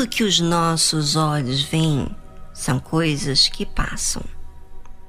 [0.00, 2.08] Tudo que os nossos olhos veem
[2.54, 4.22] são coisas que passam.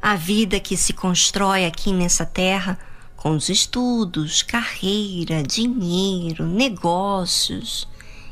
[0.02, 2.78] A vida que se constrói aqui nessa terra
[3.16, 7.88] com os estudos, carreira, dinheiro, negócios,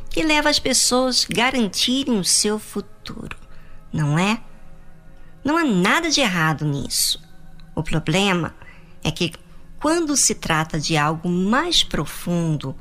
[0.10, 3.38] que leva as pessoas a garantirem o seu futuro,
[3.94, 4.42] não é?
[5.42, 7.22] Não há nada de errado nisso.
[7.74, 8.54] O problema
[9.02, 9.32] é que
[9.80, 12.76] quando se trata de algo mais profundo,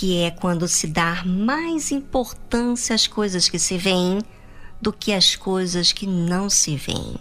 [0.00, 4.22] que é quando se dá mais importância às coisas que se veem
[4.80, 7.18] do que às coisas que não se veem.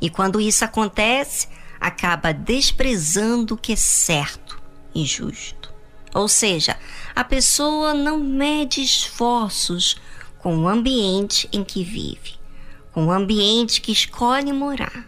[0.00, 1.46] E quando isso acontece,
[1.78, 4.58] acaba desprezando o que é certo
[4.94, 5.70] e justo.
[6.14, 6.74] Ou seja,
[7.14, 10.00] a pessoa não mede esforços
[10.38, 12.36] com o ambiente em que vive,
[12.92, 15.06] com o ambiente que escolhe morar.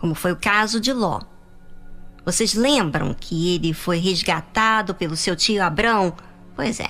[0.00, 1.20] Como foi o caso de Ló.
[2.24, 6.14] Vocês lembram que ele foi resgatado pelo seu tio Abrão?
[6.54, 6.88] Pois é.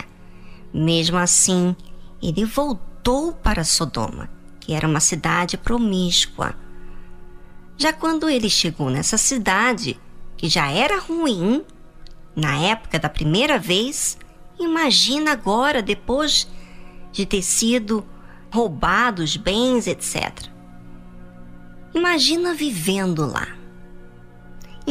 [0.73, 1.75] Mesmo assim,
[2.23, 6.55] ele voltou para Sodoma, que era uma cidade promíscua
[7.81, 9.99] já quando ele chegou nessa cidade,
[10.37, 11.65] que já era ruim,
[12.37, 14.19] na época da primeira vez,
[14.59, 16.47] imagina agora, depois
[17.11, 18.07] de ter sido
[18.53, 20.31] roubados bens, etc.
[21.95, 23.49] Imagina vivendo lá.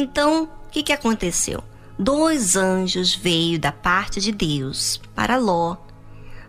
[0.02, 1.62] Então, o que, que aconteceu?
[1.98, 5.76] Dois anjos veio da parte de Deus para Ló,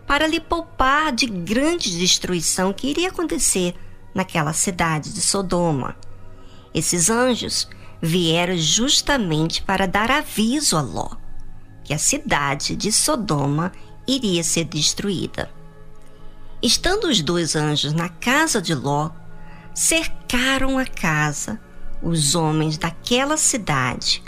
[0.07, 3.75] para lhe poupar de grande destruição que iria acontecer
[4.15, 5.97] naquela cidade de Sodoma.
[6.73, 7.67] Esses anjos
[8.01, 11.09] vieram justamente para dar aviso a Ló
[11.83, 13.73] que a cidade de Sodoma
[14.07, 15.51] iria ser destruída.
[16.63, 19.09] Estando os dois anjos na casa de Ló,
[19.75, 21.59] cercaram a casa
[22.01, 24.23] os homens daquela cidade,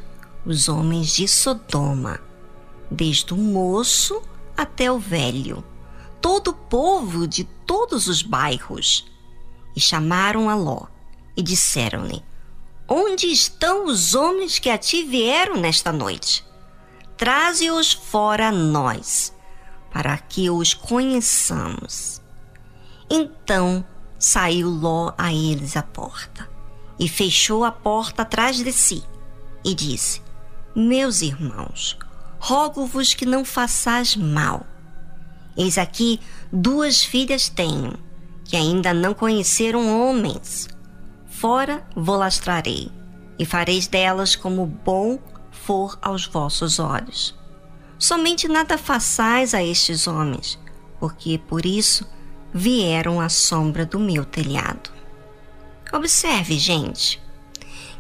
[0.45, 2.19] os homens de Sodoma,
[2.89, 4.21] desde o moço
[4.55, 5.63] até o velho,
[6.21, 9.05] todo o povo de todos os bairros,
[9.75, 10.85] e chamaram a Ló
[11.35, 12.23] e disseram-lhe:
[12.87, 16.45] Onde estão os homens que a ti vieram nesta noite?
[17.17, 19.33] Traze-os fora nós,
[19.91, 22.21] para que os conheçamos.
[23.09, 23.83] Então
[24.19, 26.49] saiu Ló a eles à porta,
[27.03, 29.03] e fechou a porta atrás de si,
[29.65, 30.21] e disse:
[30.75, 31.97] Meus irmãos,
[32.39, 34.65] rogo-vos que não façais mal.
[35.57, 36.19] Eis aqui
[36.51, 37.93] duas filhas tenho,
[38.45, 40.67] que ainda não conheceram homens
[41.43, 42.89] fora vou lastrarei,
[43.37, 45.19] e fareis delas como bom
[45.51, 47.35] for aos vossos olhos.
[47.99, 50.57] Somente nada façais a estes homens,
[51.01, 52.07] porque por isso
[52.53, 54.89] vieram à sombra do meu telhado.
[55.93, 57.21] Observe, gente,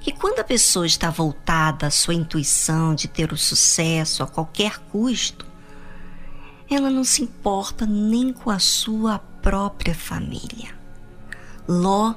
[0.01, 4.79] que quando a pessoa está voltada à sua intuição de ter o sucesso a qualquer
[4.91, 5.45] custo,
[6.69, 10.75] ela não se importa nem com a sua própria família.
[11.67, 12.15] Ló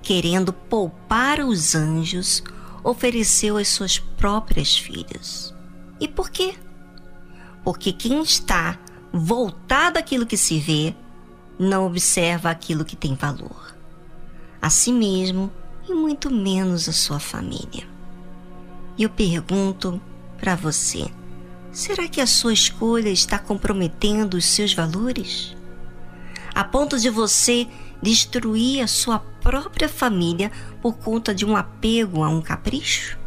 [0.00, 2.42] querendo poupar os anjos,
[2.82, 5.52] ofereceu as suas próprias filhas.
[6.00, 6.54] E por quê?
[7.64, 8.78] Porque quem está
[9.12, 10.94] voltado àquilo que se vê,
[11.58, 13.77] não observa aquilo que tem valor.
[14.60, 15.50] A si mesmo
[15.88, 17.86] e muito menos a sua família.
[18.96, 20.00] E eu pergunto
[20.38, 21.06] para você:
[21.72, 25.56] será que a sua escolha está comprometendo os seus valores?
[26.54, 27.66] A ponto de você
[28.02, 30.50] destruir a sua própria família
[30.82, 33.18] por conta de um apego a um capricho?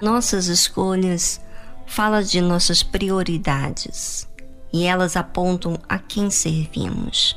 [0.00, 1.40] Nossas escolhas
[1.86, 4.28] falam de nossas prioridades
[4.72, 7.34] e elas apontam a quem servimos.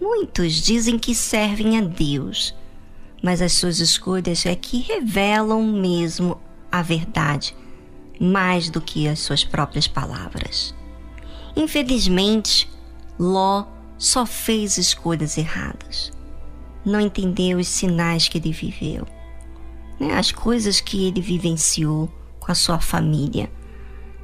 [0.00, 2.54] Muitos dizem que servem a Deus,
[3.22, 6.40] mas as suas escolhas é que revelam mesmo
[6.70, 7.54] a verdade
[8.20, 10.74] mais do que as suas próprias palavras.
[11.54, 12.68] Infelizmente,
[13.18, 13.66] Ló
[13.98, 16.12] só fez escolhas erradas.
[16.84, 19.06] Não entendeu os sinais que ele viveu,
[19.98, 20.14] né?
[20.14, 23.50] as coisas que ele vivenciou com a sua família.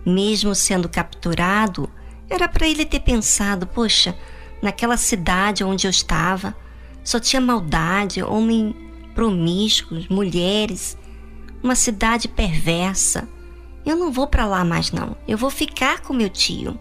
[0.04, 1.88] Mesmo sendo capturado,
[2.28, 4.16] era para ele ter pensado: poxa,
[4.62, 6.56] naquela cidade onde eu estava,
[7.02, 8.74] só tinha maldade, homem
[9.14, 10.96] promíscuos, mulheres,
[11.62, 13.28] uma cidade perversa.
[13.84, 15.16] Eu não vou para lá mais não.
[15.26, 16.78] Eu vou ficar com meu tio.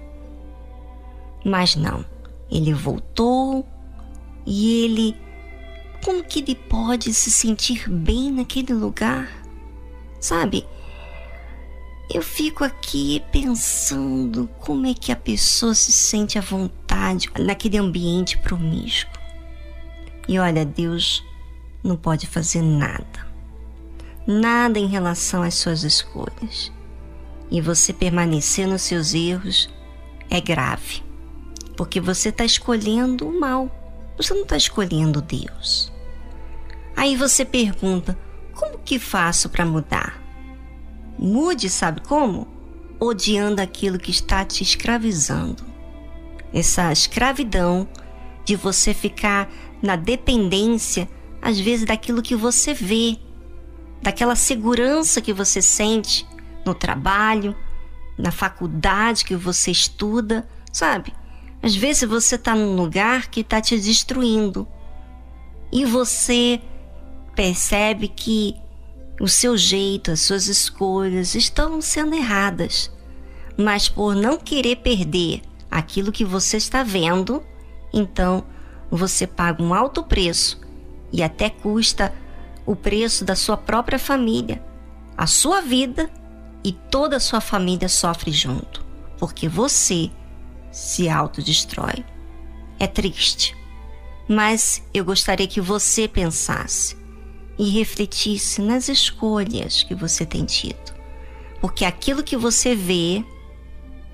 [1.44, 2.06] Mas não.
[2.50, 3.68] Ele voltou
[4.45, 5.18] e ele.
[6.04, 9.30] Como que ele pode se sentir bem naquele lugar?
[10.19, 10.68] Sabe?
[12.13, 16.81] Eu fico aqui pensando como é que a pessoa se sente à vontade
[17.39, 19.19] naquele ambiente promíscuo.
[20.27, 21.23] E olha, Deus
[21.83, 23.31] não pode fazer nada.
[24.27, 26.71] Nada em relação às suas escolhas.
[27.49, 29.69] E você permanecer nos seus erros
[30.29, 31.03] é grave
[31.81, 33.67] porque você está escolhendo o mal,
[34.15, 35.91] você não está escolhendo Deus.
[36.95, 38.15] Aí você pergunta:
[38.53, 40.21] como que faço para mudar?
[41.17, 42.47] Mude, sabe como?
[42.99, 45.63] Odiando aquilo que está te escravizando.
[46.53, 47.88] Essa escravidão
[48.44, 49.50] de você ficar
[49.81, 51.07] na dependência,
[51.42, 53.18] às vezes, daquilo que você vê,
[54.01, 56.27] daquela segurança que você sente
[56.65, 57.56] no trabalho,
[58.18, 61.13] na faculdade que você estuda, sabe?
[61.62, 64.68] Às vezes você está num lugar que está te destruindo
[65.71, 66.59] e você
[67.36, 68.56] percebe que
[69.19, 72.92] o seu jeito, as suas escolhas estão sendo erradas,
[73.56, 77.41] mas por não querer perder aquilo que você está vendo,
[77.94, 78.44] então
[78.91, 80.59] você paga um alto preço
[81.13, 82.13] e até custa
[82.65, 84.62] o preço da sua própria família,
[85.18, 86.12] a sua vida
[86.63, 88.85] e toda a sua família sofre junto,
[89.18, 90.12] porque você
[90.71, 92.06] se autodestrói.
[92.77, 93.56] É triste,
[94.27, 96.97] mas eu gostaria que você pensasse
[97.57, 100.94] e refletisse nas escolhas que você tem tido,
[101.62, 103.24] porque aquilo que você vê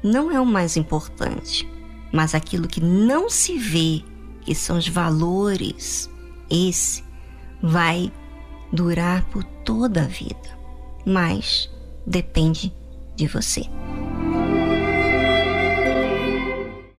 [0.04, 1.68] não é o mais importante,
[2.12, 4.04] mas aquilo que não se vê,
[4.42, 6.10] que são os valores,
[6.50, 7.04] esse
[7.62, 8.12] vai
[8.72, 10.58] durar por toda a vida.
[11.06, 11.70] Mas
[12.06, 12.74] depende
[13.16, 13.64] de você.